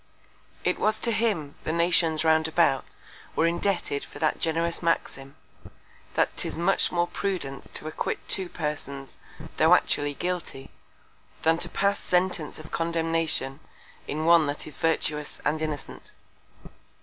It 0.63 0.79
was 0.79 0.99
to 1.01 1.11
him, 1.11 1.53
the 1.63 1.71
Nations 1.71 2.25
round 2.25 2.47
about 2.47 2.85
were 3.35 3.45
indebted 3.45 4.03
for 4.03 4.17
that 4.17 4.39
generous 4.39 4.81
Maxim; 4.81 5.35
_that 6.15 6.29
'tis 6.35 6.57
much 6.57 6.91
more 6.91 7.05
Prudence 7.05 7.69
to 7.69 7.85
acquit 7.87 8.17
two 8.27 8.49
Persons, 8.49 9.19
tho' 9.57 9.75
actually 9.75 10.15
guilty, 10.15 10.71
than 11.43 11.59
to 11.59 11.69
pass 11.69 11.99
Sentence 11.99 12.57
of 12.57 12.71
Condemnation 12.71 13.59
in 14.07 14.25
one 14.25 14.47
that 14.47 14.65
is 14.65 14.75
virtuous 14.75 15.39
and 15.45 15.59
innocent_. 15.59 16.13